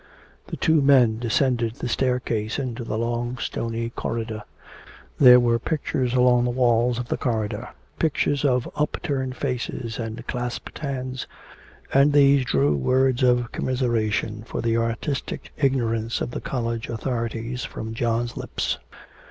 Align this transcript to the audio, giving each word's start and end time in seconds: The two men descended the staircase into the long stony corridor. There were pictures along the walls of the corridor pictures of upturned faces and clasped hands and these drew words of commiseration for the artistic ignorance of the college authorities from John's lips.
The 0.47 0.57
two 0.57 0.81
men 0.81 1.19
descended 1.19 1.75
the 1.75 1.87
staircase 1.87 2.57
into 2.57 2.83
the 2.83 2.97
long 2.97 3.37
stony 3.37 3.91
corridor. 3.91 4.41
There 5.19 5.39
were 5.39 5.59
pictures 5.59 6.15
along 6.15 6.43
the 6.45 6.49
walls 6.49 6.97
of 6.97 7.09
the 7.09 7.17
corridor 7.17 7.69
pictures 7.99 8.43
of 8.43 8.67
upturned 8.75 9.37
faces 9.37 9.99
and 9.99 10.25
clasped 10.25 10.79
hands 10.79 11.27
and 11.93 12.13
these 12.13 12.43
drew 12.45 12.75
words 12.75 13.21
of 13.21 13.51
commiseration 13.51 14.41
for 14.43 14.59
the 14.59 14.75
artistic 14.75 15.53
ignorance 15.55 16.19
of 16.19 16.31
the 16.31 16.41
college 16.41 16.89
authorities 16.89 17.63
from 17.63 17.93
John's 17.93 18.35
lips. 18.35 18.79